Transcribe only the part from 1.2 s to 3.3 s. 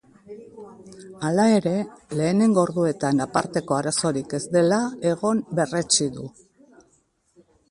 Hala ere, lehenengo orduetan